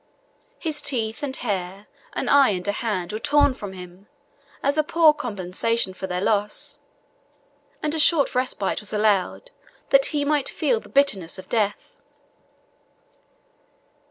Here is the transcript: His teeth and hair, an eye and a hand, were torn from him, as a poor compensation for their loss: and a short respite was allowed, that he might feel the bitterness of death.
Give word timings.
His 0.57 0.81
teeth 0.81 1.21
and 1.21 1.35
hair, 1.37 1.85
an 2.13 2.27
eye 2.27 2.49
and 2.57 2.67
a 2.67 2.71
hand, 2.71 3.13
were 3.13 3.19
torn 3.19 3.53
from 3.53 3.73
him, 3.73 4.07
as 4.63 4.79
a 4.79 4.83
poor 4.83 5.13
compensation 5.13 5.93
for 5.93 6.07
their 6.07 6.19
loss: 6.21 6.79
and 7.83 7.93
a 7.93 7.99
short 7.99 8.33
respite 8.33 8.79
was 8.79 8.93
allowed, 8.93 9.51
that 9.91 10.07
he 10.07 10.25
might 10.25 10.49
feel 10.49 10.79
the 10.79 10.89
bitterness 10.89 11.37
of 11.37 11.47
death. 11.49 11.91